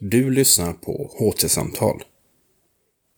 [0.00, 2.02] Du lyssnar på HT-samtal.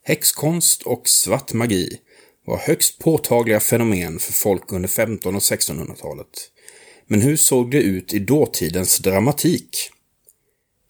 [0.05, 2.01] Häxkonst och svart magi
[2.47, 6.51] var högst påtagliga fenomen för folk under 1500 och 1600-talet.
[7.07, 9.91] Men hur såg det ut i dåtidens dramatik?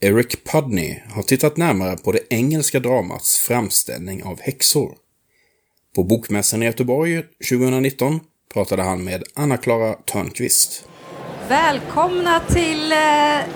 [0.01, 4.97] Eric Pudney har tittat närmare på det engelska dramats framställning av häxor.
[5.95, 8.21] På Bokmässan i Göteborg 2019
[8.53, 10.85] pratade han med Anna-Klara Törnqvist.
[11.51, 12.99] Välkomna till eh,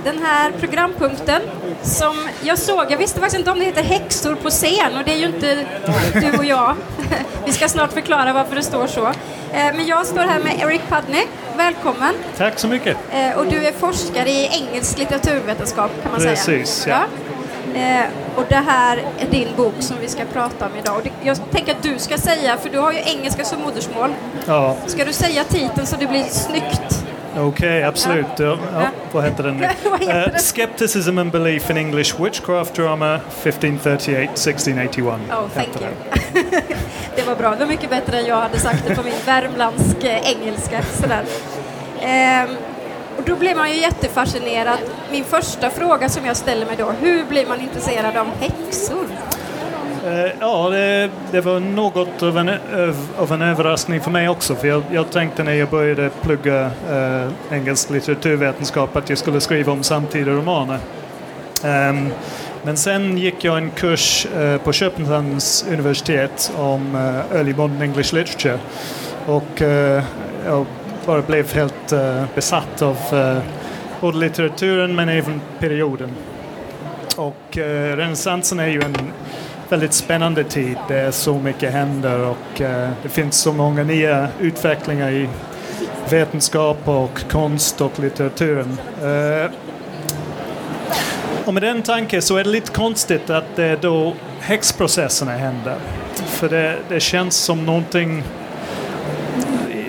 [0.05, 1.43] den här programpunkten
[1.83, 5.13] som jag såg, jag visste faktiskt inte om det heter häxor på scen och det
[5.13, 5.67] är ju inte
[6.13, 6.77] du och jag.
[7.47, 9.07] Vi ska snart förklara varför det står så.
[9.07, 9.13] Eh,
[9.53, 11.23] men jag står här med Eric Pudney,
[11.57, 12.15] välkommen.
[12.37, 12.97] Tack så mycket.
[13.13, 16.59] Eh, och du är forskare i engelsk litteraturvetenskap kan man Precis, säga.
[16.59, 17.05] Precis, ja.
[17.75, 18.07] ja.
[18.37, 21.13] Och det här är din bok som vi ska prata om idag.
[21.23, 24.15] Jag tänker att du ska säga, för du har ju engelska som modersmål.
[24.47, 24.77] Ja.
[24.87, 26.94] Ska du säga titeln så det blir snyggt?
[27.37, 28.27] Okej, okay, absolut.
[28.37, 28.59] Ja.
[28.75, 29.65] Ja, vad heter den nu?
[30.07, 35.03] uh, Skepticism and Belief in English Witchcraft Drama 1538-1681.
[35.05, 35.91] Oh, thank you.
[37.17, 37.51] det var bra.
[37.51, 40.83] Det var mycket bättre än jag hade sagt det på min värmlandsk engelska.
[40.83, 41.25] Sådär.
[42.03, 42.57] Um,
[43.17, 44.79] och då blir man ju jättefascinerad.
[45.11, 49.07] Min första fråga som jag ställer mig då, hur blir man intresserad av häxor?
[50.05, 52.51] Eh, ja, det, det, var något av en,
[53.17, 54.55] av en överraskning för mig också.
[54.55, 59.73] För jag, jag tänkte när jag började plugga eh, engelsk litteraturvetenskap att jag skulle skriva
[59.73, 60.79] om samtida romaner.
[61.65, 62.11] Um,
[62.65, 68.15] men sen gick jag en kurs eh, på Köpenhamns universitet om eh, Early Modern English
[68.15, 68.59] Literature.
[69.27, 70.05] Och eh,
[70.47, 70.67] jag
[71.07, 71.93] bara blev helt
[72.35, 72.97] besatt av
[74.01, 76.11] både litteraturen men även perioden.
[77.17, 78.97] Och renässansen är ju en
[79.75, 80.77] väldigt spännande tid.
[80.89, 85.29] Det är så mycket händer och eh, det finns så många nya utvecklingar i
[86.11, 88.79] vetenskap och konst och litteraturen.
[89.03, 89.51] Eh,
[91.45, 95.77] och med den tanken så är det lite konstigt att det är då häxprocesserna händer.
[96.15, 98.23] För det, det känns som någonting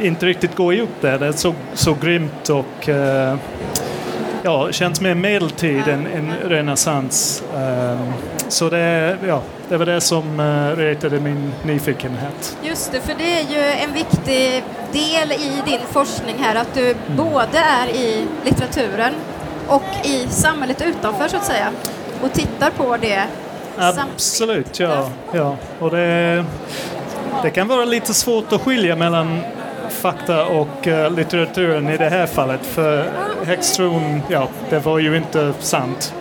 [0.02, 1.20] inte riktigt går ihop där.
[1.20, 3.38] Det är så, så grymt och eh,
[4.44, 7.44] ja, känns mer medeltid än, än renässans.
[7.56, 8.14] Um,
[8.48, 12.58] så det, ja, det var det som uh, retade min nyfikenhet.
[12.64, 16.92] Just det, för det är ju en viktig del i din forskning här att du
[16.92, 17.18] mm.
[17.18, 19.14] både är i litteraturen
[19.68, 21.72] och i samhället utanför så att säga
[22.22, 23.24] och tittar på det
[23.78, 25.10] Absolut, ja.
[25.32, 25.56] ja.
[25.80, 26.46] Och det,
[27.44, 29.40] det kan vara lite svårt att skilja mellan
[29.90, 32.66] fakta och uh, litteraturen i det här fallet.
[32.66, 33.06] För
[33.46, 36.14] häxtron, ja, det var ju inte sant.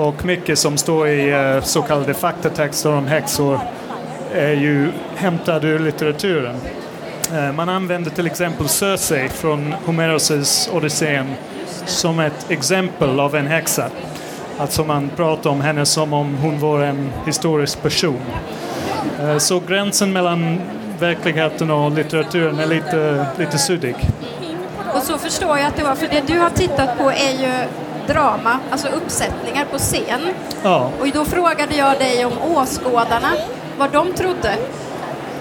[0.00, 3.60] Och mycket som står i eh, så kallade faktatexter om häxor
[4.34, 6.56] är ju hämtad ur litteraturen.
[7.32, 11.34] Eh, man använder till exempel Circe från Homeros Odysseen
[11.86, 13.86] som ett exempel av en häxa.
[14.58, 18.20] Alltså man pratar om henne som om hon var en historisk person.
[19.20, 20.60] Eh, så gränsen mellan
[21.00, 23.96] verkligheten och litteraturen är lite, lite suddig.
[24.94, 27.52] Och så förstår jag att det var, för det du har tittat på är ju
[28.12, 30.20] drama, alltså uppsättningar på scen.
[30.62, 30.90] Ja.
[31.00, 33.32] Och då frågade jag dig om åskådarna,
[33.78, 34.54] vad de trodde.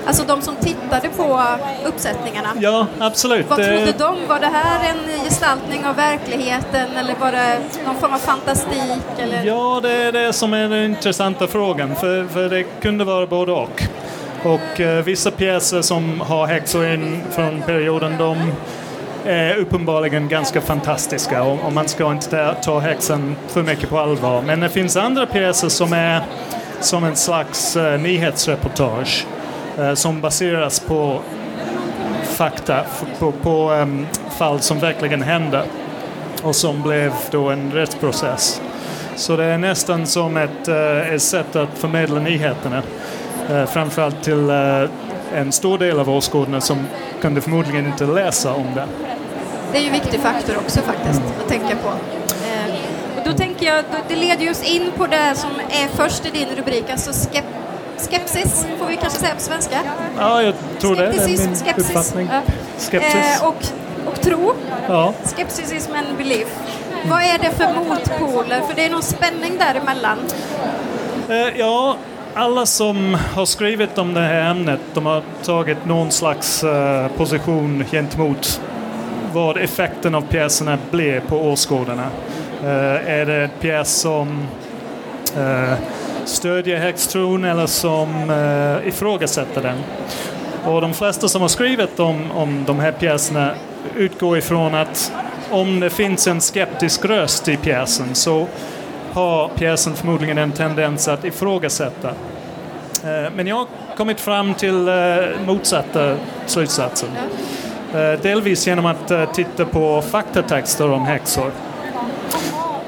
[0.06, 1.41] Alltså de som tittade på
[1.85, 2.50] uppsättningarna.
[2.59, 3.50] Ja, absolut.
[3.50, 4.28] Vad trodde de?
[4.28, 9.03] Var det här en gestaltning av verkligheten eller var det någon form av fantastik?
[9.18, 9.44] Eller?
[9.44, 11.96] Ja, det är det som är den intressanta frågan.
[11.96, 13.84] För, för det kunde vara både och.
[14.44, 18.52] Och eh, vissa pjäser som har häxor in från perioden de
[19.25, 24.00] är uppenbarligen ganska fantastiska och, och man ska inte ta, ta häxan för mycket på
[24.00, 24.41] allvar.
[24.41, 26.24] Men det finns andra pjäser som är
[26.80, 29.28] som en slags uh, nyhetsreportage
[29.79, 31.22] uh, som baseras på
[32.24, 32.85] fakta,
[33.19, 35.63] på, på um, fall som verkligen hände
[36.44, 38.62] och som blev då en rättsprocess.
[39.16, 42.81] Så det är nästan som ett, uh, ett sätt att förmedla nyheterna.
[43.68, 44.50] Framförallt till
[45.34, 46.88] en stor del av åskådarna som
[47.22, 48.88] kunde förmodligen inte läsa om det.
[49.72, 51.31] Det är ju en viktig faktor också faktiskt mm.
[51.41, 51.90] att tänka på.
[51.90, 56.29] Eh, och då tänker jag, det leder oss in på det som är först i
[56.29, 57.46] din rubrik, alltså skep
[57.97, 59.79] skepsis, får vi kanske säga på svenska?
[60.17, 61.02] Ja, jag tror det.
[61.02, 61.90] Det är min skepsis.
[61.90, 62.29] uppfattning.
[62.32, 62.41] Ja.
[62.78, 63.41] Skepsis.
[63.41, 63.64] Eh, och,
[64.05, 64.53] och tro.
[64.88, 65.14] Ja.
[65.23, 66.47] Skepticism and belief.
[66.94, 67.09] Mm.
[67.09, 68.61] Vad är det för motpoler?
[68.61, 70.17] För det är någon spänning däremellan.
[71.29, 71.97] Eh, ja,
[72.34, 77.85] alla som har skrivit om det här ämnet de har tagit någon slags uh, position
[77.91, 78.61] gentemot
[79.34, 82.08] vad effekten av pjäserna blir på åskådarna.
[82.64, 84.47] Uh, är det en pjäs som
[85.37, 85.73] uh,
[86.26, 89.78] stödjer häxtron eller som uh, ifrågasätter den?
[90.66, 93.52] Och de flesta som har skrivit om, om de här pjäserna
[93.96, 95.11] utgår ifrån att
[95.49, 98.47] om det finns en skeptisk röst i pjäsen så
[99.20, 102.10] har pjäsen förmodligen en tendens att ifrågasätta.
[103.04, 103.68] Eh, men jag har
[103.98, 104.96] kommit fram till eh,
[105.46, 107.10] motsatta slutsatsen.
[107.94, 111.52] Eh, delvis genom att titta på faktatexter om häxor.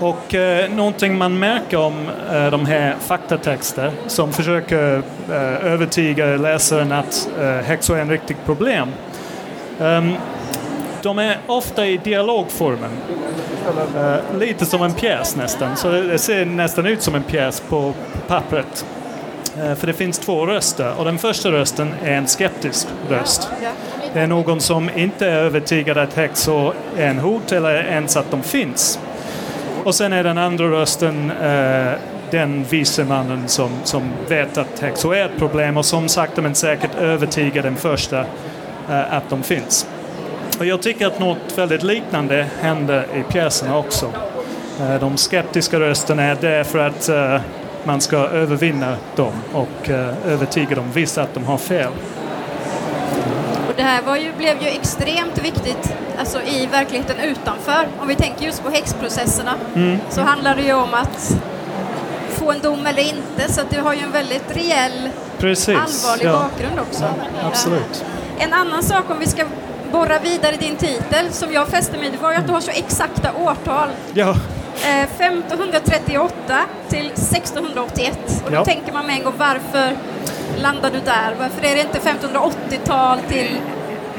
[0.01, 6.91] Och eh, någonting man märker om eh, de här faktatexter som försöker eh, övertyga läsaren
[6.91, 8.89] att eh, häxor är ett riktigt problem.
[9.79, 10.13] Ehm,
[11.03, 12.91] de är ofta i dialogformen.
[13.95, 15.77] Eh, lite som en pjäs nästan.
[15.77, 17.93] Så det, ser nästan ut som en pjäs på
[18.27, 18.85] pappret.
[19.57, 23.49] Eh, för det finns två röster och den första rösten är en skeptisk röst.
[24.13, 28.31] Det är någon som inte är övertygad att häxor är en hot eller ens att
[28.31, 28.99] de finns.
[29.83, 31.93] Och sen är den andra rösten eh,
[32.31, 36.55] den vise mannen som, som vet att häxor är ett problem och som sakta men
[36.55, 38.19] säkert övertygar den första
[38.89, 39.87] eh, att de finns.
[40.61, 44.13] Och jag tycker att något väldigt liknande händer i pjäserna också.
[44.79, 47.41] Eh, de skeptiska rösterna är där för att eh,
[47.83, 51.91] man ska övervinna dem och eh, övertyga dem, visa att de har fel.
[53.67, 57.87] Och det här ju, blev ju extremt viktigt alltså i verkligheten utanför.
[57.99, 59.97] Om vi tänker just på häxprocesserna Mm.
[60.09, 61.35] så handlar det ju om att
[62.29, 63.53] få en dom eller inte.
[63.53, 65.69] Så att det har ju en väldigt reell, Precis.
[65.69, 67.03] allvarlig ja, bakgrund också.
[67.43, 68.05] Absolut.
[68.39, 69.45] En annan sak om vi ska
[69.91, 72.71] borra vidare din titel som jag fäste mig vid var ju att du har så
[72.71, 73.89] exakta årtal.
[74.13, 74.35] Ja,
[74.85, 76.59] Eh, 1538
[76.89, 78.19] till 1681.
[78.45, 78.65] Och då Ja.
[78.65, 79.95] tänker man med en gång varför
[80.61, 81.35] landar du där?
[81.39, 83.47] Varför är det inte 1580-tal till...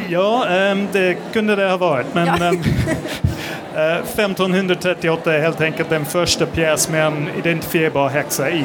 [0.09, 2.07] ja ehm, det kunde det ha varit.
[2.15, 2.35] Men Ja.
[2.47, 2.63] ehm,
[3.77, 8.65] eh, 1538 är helt enkelt den första pjäs med en identifierbar häxa i.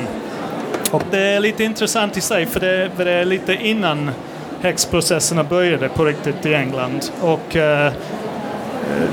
[0.92, 4.12] Och det är lite intressant i sig för det, för det är lite innan
[4.62, 7.12] häxprocesserna började på riktigt i England.
[7.22, 7.94] Och eh,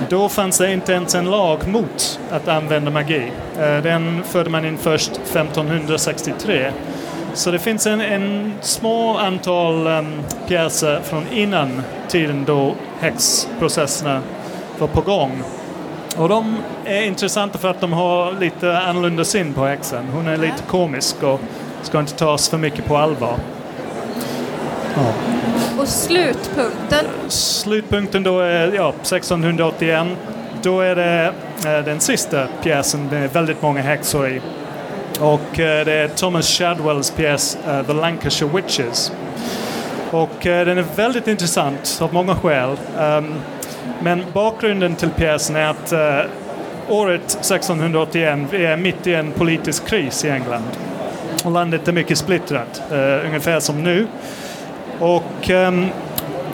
[0.09, 3.33] då fanns det inte ens en lag mot att använda magi.
[3.59, 6.73] Eh, Den förde man in först 1563.
[7.35, 14.21] Så det finns en, en små antal um, pjäser från innan tiden då häxprocesserna
[14.79, 15.43] var på gång.
[16.17, 20.05] Och de är intressanta för att de har lite annorlunda syn på häxan.
[20.13, 21.41] Hon är lite komisk och
[21.83, 23.35] ska inte tas för mycket på allvar.
[24.97, 25.13] Ja.
[25.79, 27.05] Och slutpunkten.
[27.29, 30.07] Slutpunkten då är ja, 1681.
[30.63, 31.33] Då är det
[31.67, 34.41] eh, den sista pjäsen med väldigt många häxor i.
[35.21, 39.13] Och eh, det är Thomas Shadwells pjäs eh, The Lancashire Witches.
[40.11, 42.77] Och den är väldigt intressant av många skäl.
[42.99, 43.35] Ehm,
[44.03, 45.93] men bakgrunden till pjäsen är att
[46.89, 50.65] året 1681, vi är mitt i en politisk kris i England.
[51.45, 52.83] Och landet är mycket splittrat,
[53.25, 54.07] ungefär som nu.
[55.01, 55.87] Och ehm,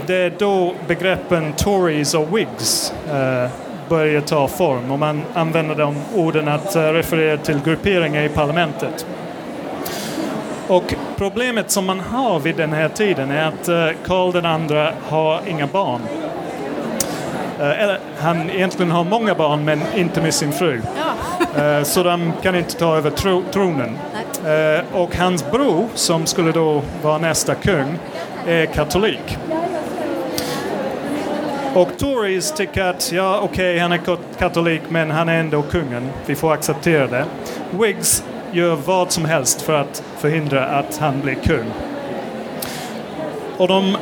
[0.06, 3.50] det är då begreppen Tories och Whigs eh,
[3.88, 9.06] börjar ta form och man använder de orden att eh, referera till grupperingar i parlamentet.
[10.66, 15.40] Och problemet som man har vid den här tiden är att eh, Karl II har
[15.46, 16.00] inga barn.
[17.60, 20.80] Eller han egentligen har många barn men inte med sin fru.
[20.96, 21.84] Ja.
[21.84, 23.98] Så de kan inte ta över tro, tronen.
[24.46, 27.98] Eh, och hans bror, som skulle då vara nästa kung,
[28.46, 29.38] är katolik.
[31.74, 34.00] Och Tories tycker att, ja okej, han är
[34.38, 36.10] katolik men han är ändå kungen.
[36.26, 37.24] Vi får acceptera det.
[37.70, 41.66] Whigs gör vad som helst för att förhindra att han blir kung.
[43.56, 43.96] Och de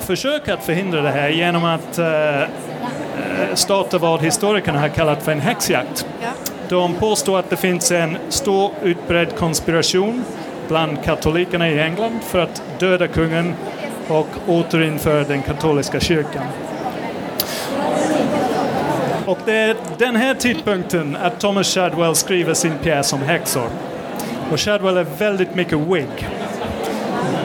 [0.00, 2.46] försöker att förhindra det här genom att eh, eh
[3.54, 6.06] starta vad historikerna har kallat för en häxjakt.
[6.22, 6.53] Ja.
[6.68, 10.24] De påstår att det finns en stor utbredd konspiration
[10.68, 13.54] bland katolikerna i England för att döda kungen
[14.08, 16.44] och återinföra den katolska kyrkan.
[19.26, 23.68] Och det är den här tidpunkten att Thomas Shadwell skriver sin pjäs om häxor.
[24.52, 26.28] Och Shadwell är väldigt mycket Whig.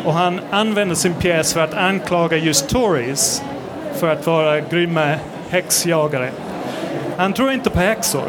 [0.06, 3.44] Och han använder sin pjäs för att anklaga just Tories
[3.94, 5.16] för att vara grymma
[5.50, 6.32] häxjagare.
[7.18, 8.24] Han tror inte på häxor,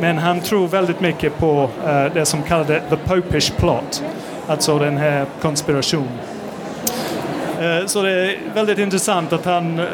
[0.00, 4.02] men han tror väldigt mycket på eh, det som kallades the Popish plot,
[4.46, 6.18] alltså den här konspirationen.
[7.60, 9.86] Eh, så det är väldigt intressant att han, eh,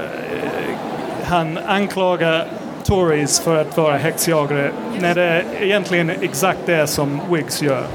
[1.24, 2.46] han anklagar
[2.84, 7.86] Tories för att vara häxjagare när det är egentligen exakt det som Whigs gör.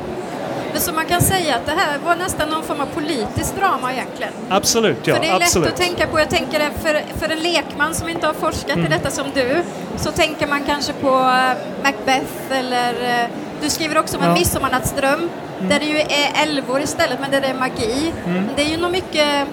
[0.72, 3.94] Men så man kan säga att det här var nästan någon form av politiskt drama
[3.94, 4.34] egentligen.
[4.50, 5.16] Absolut, ja.
[5.16, 5.66] för det är absolut.
[5.66, 8.76] lätt att tänka på, jag tänker det för, för en lekman som inte har forskat
[8.78, 8.86] Mm.
[8.86, 9.64] i detta som du,
[9.98, 13.30] så tänker man kanske på eh, Macbeth eller eh,
[13.62, 14.32] du skriver också om en Ja.
[14.32, 14.40] Mm.
[14.40, 15.30] midsommarnattsdröm
[15.62, 18.14] där det ju är älvor istället men där det är magi.
[18.56, 19.48] Det är ju nog mycket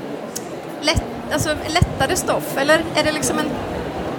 [0.81, 1.03] lätt,
[1.33, 3.47] alltså, lättare stoff, eller är det liksom en...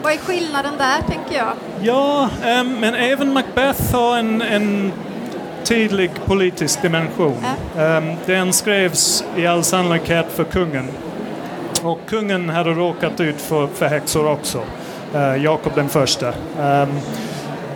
[0.04, 1.52] Vad är skillnaden där, tänker jag?
[1.82, 4.92] Ja, ehm, men även Macbeth har en, en
[5.66, 7.46] tydlig politisk dimension.
[7.78, 10.88] Ehm, Den skrevs i all sannolikhet för kungen.
[11.84, 14.62] Och kungen hade råkat ut för, för häxor också.
[15.16, 16.34] Eh, Jakob den första.
[16.60, 16.90] Ehm,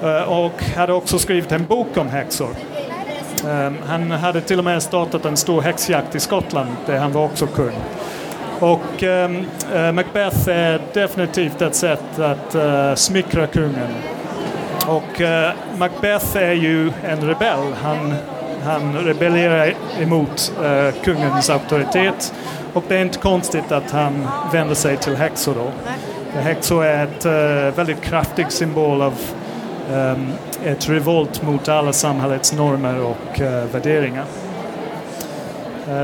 [0.03, 2.49] eh, och hade också skrivit en bok om häxor.
[3.49, 7.25] Ehm, Han hade till och med startat en stor häxjakt i Skottland där han var
[7.25, 7.75] också kung.
[8.59, 9.29] Och eh,
[9.93, 13.89] Macbeth är definitivt ett sätt att smickra kungen.
[14.89, 17.73] Och eh, Macbeth är ju en rebell.
[17.83, 18.13] Han,
[18.63, 22.33] han rebellerar emot eh, kungens auktoritet.
[22.73, 25.71] Och det är inte konstigt att han vänder sig till häxor då.
[26.39, 29.13] Häxor är ett eh, väldigt kraftig symbol av
[30.65, 33.41] ett revolt mot alla samhällets normer och
[33.71, 34.25] värderingar.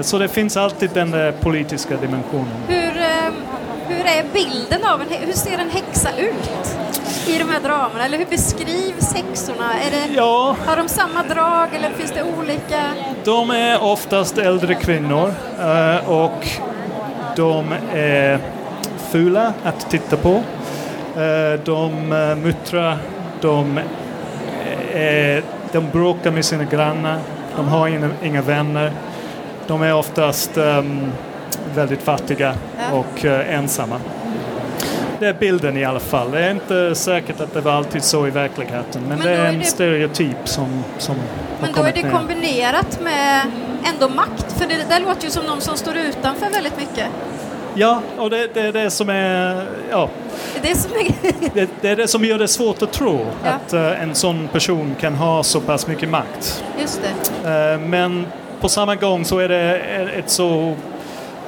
[0.01, 2.55] Så det finns alltid den där politiska dimensionen.
[2.67, 2.91] Hur,
[3.87, 6.74] hur är bilden av en Hur ser en häxa ut
[7.27, 8.05] i de här dramerna?
[8.05, 9.73] Eller hur beskrivs häxorna?
[9.87, 12.81] Är det, Ja, Har de samma drag eller finns det olika?
[13.23, 16.47] de är oftast äldre kvinnor eh, och
[17.35, 18.39] de är
[19.11, 20.29] fula att titta på.
[21.15, 22.97] Eh, De eh, muttrar,
[23.41, 23.79] de,
[24.93, 27.17] är, de bråkar med sina grannar,
[27.55, 28.91] de har inga, inga vänner.
[29.67, 31.11] De är oftast ehm,
[31.75, 32.53] väldigt fattiga
[32.91, 32.97] Ja.
[32.97, 33.95] och eh, ensamma.
[35.19, 36.31] Det är bilden i alla fall.
[36.31, 39.45] Det är inte säkert att det var alltid så i verkligheten men, Men det är
[39.45, 41.15] en det- stereotyp som, som
[41.61, 42.11] Men då är det ner.
[42.11, 43.41] kombinerat med
[43.93, 44.51] ändå makt.
[44.57, 47.05] För det där låter ju som någon som står utanför väldigt mycket.
[47.77, 49.65] Ja, och det, det är det som är...
[49.91, 50.09] Ja,
[50.61, 51.11] Det är det som är...
[51.53, 53.49] det, det är det som gör det svårt att tro Ja.
[53.51, 56.63] att eh, en sån person kan ha så pass mycket makt.
[56.81, 57.01] Just
[57.43, 57.49] det.
[57.73, 58.25] Eh, men
[58.61, 59.77] på samma gång så är det
[60.17, 60.75] ett så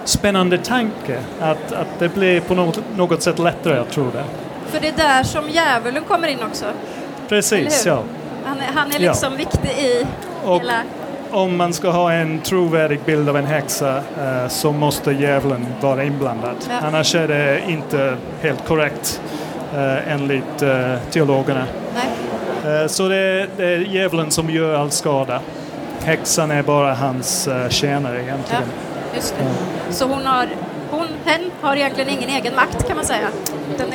[0.07, 4.23] spännande tanke att, att det blir på något, något sätt lättare att tro det.
[4.67, 6.65] För det är där som djävulen kommer in också.
[7.29, 7.99] Precis, ja.
[8.45, 9.11] Han är, han är Ja.
[9.11, 10.05] liksom viktig i
[10.45, 10.73] Och hela...
[11.31, 16.03] om man ska ha en trovärdig bild av en häxa eh, så måste djävulen vara
[16.03, 16.55] inblandad.
[16.69, 16.87] Ja.
[16.87, 19.21] Annars är det inte helt korrekt
[19.75, 21.63] eh, enligt eh, teologerna.
[21.95, 22.81] Nej.
[22.81, 25.39] Eh, Så det är, det är djävulen som gör all skada.
[26.03, 28.63] Häxan är bara hans eh, tjänare Ja, egentligen.
[29.17, 29.93] Just det.
[29.93, 30.47] Så hon har...
[30.91, 33.27] Hon, hen har egentligen ingen egen makt kan man säga.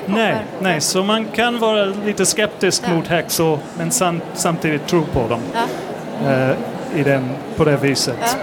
[0.07, 2.95] Nej, nej, så man kan vara lite skeptisk Ja.
[2.95, 6.31] mot häxor men sam, samtidigt tro på dem Ja.
[6.33, 6.51] eh,
[7.01, 8.37] i den, på det viset.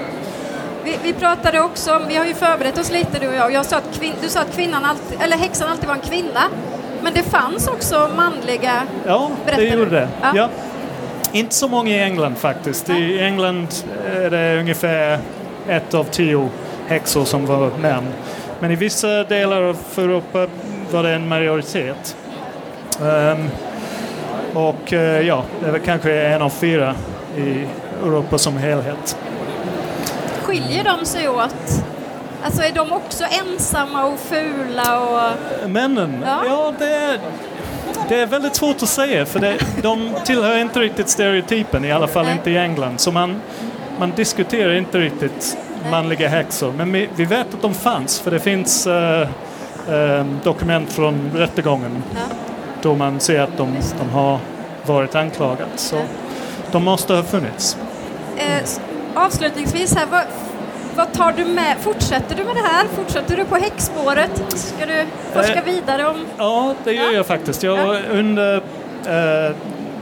[0.83, 3.51] Vi, vi pratade också om, vi har ju förberett oss lite du och jag.
[3.53, 6.41] jag sa att kvin, du sa att kvinnan alltid, eller häxan alltid var en kvinna.
[7.03, 8.73] Men det fanns också manliga...
[9.07, 10.09] Ja, det gjorde det.
[10.21, 10.31] Ja.
[10.35, 10.49] Ja.
[11.31, 12.89] Inte så många i England faktiskt.
[12.89, 13.67] I England
[14.15, 15.19] är det ungefär
[15.67, 16.49] ett av tio
[16.89, 18.03] häxor som var män.
[18.59, 20.47] Men i vissa delar av Europa
[20.91, 22.15] var det en majoritet.
[23.01, 23.49] Ehm,
[24.53, 26.95] och eh, ja, det väl kanske en av fyra
[27.37, 27.67] i
[28.03, 29.17] Europa som helhet.
[30.43, 31.83] Skiljer de sig åt?
[32.43, 35.69] Alltså är de också ensamma och fula och...
[35.69, 36.41] Männen, Ja.
[36.45, 37.19] ja, det, är,
[38.09, 42.07] det är väldigt svårt att säga för det, de tillhör inte riktigt stereotypen, i alla
[42.07, 42.33] fall Nej.
[42.33, 42.99] inte i England.
[42.99, 43.41] Så man,
[43.99, 45.57] man diskuterar inte riktigt
[45.91, 46.73] manliga häxor.
[46.77, 49.21] Men vi, vi vet att de fanns för det finns eh,
[49.89, 52.19] eh, dokument från rättegången Ja.
[52.81, 54.39] då man ser att de, de har
[54.85, 55.69] varit anklagat.
[55.75, 55.95] Så
[56.71, 57.77] de måste ha funnits.
[58.37, 58.63] Eh,
[59.15, 60.23] avslutningsvis här, vad,
[60.95, 61.75] vad tar du med?
[61.79, 62.85] Fortsätter du med det här?
[62.95, 64.43] Fortsätter du på häxspåret?
[64.55, 66.25] Ska du forska Eh, vidare om...
[66.37, 67.11] Ja, det gör Ja.
[67.11, 67.63] jag faktiskt.
[67.63, 67.99] Jag, Ja.
[68.11, 68.55] under,
[69.07, 69.55] eh,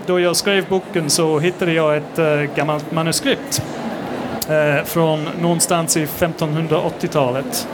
[0.06, 3.62] då jag skrev boken så hittade jag ett eh, gammalt manuskript
[4.50, 7.68] eh, från någonstans i 1580-talet.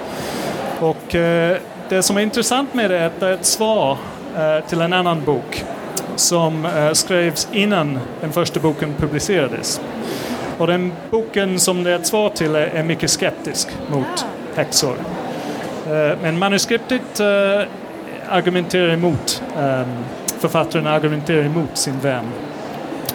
[0.79, 1.57] Och eh,
[1.89, 3.97] det som är intressant med det är att det är ett svar
[4.37, 5.63] eh, till en annan bok
[6.15, 9.81] som eh, skrevs innan den första boken publicerades.
[10.57, 14.25] Och den boken som det är ett svar till är, är mycket skeptisk mot
[14.55, 14.95] häxor.
[15.87, 17.61] Eh, men manuskriptet eh,
[18.29, 19.43] argumenterar emot,
[20.39, 22.25] författaren argumenterar emot sin vän.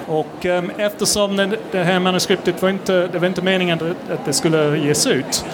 [0.09, 4.25] Och eh, eftersom den, det här manuskriptet var inte, det var inte meningen att, att
[4.25, 5.45] det skulle ges ut,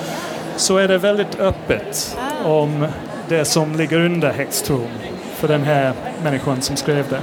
[0.56, 2.49] så är det väldigt öppet Ah.
[2.49, 2.87] om
[3.28, 4.88] det som ligger under häxtron
[5.34, 5.92] för den här
[6.25, 7.20] människan som skrev det.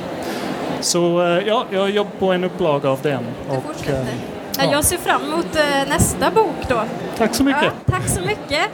[0.82, 3.24] Så eh, ja, jag jobbar på en upplaga av den.
[3.50, 4.06] Du Och, eh,
[4.58, 6.82] Ja, jag ser fram emot eh, nästa bok då.
[7.18, 7.64] tack så mycket.
[7.64, 8.70] Ja, tack så mycket.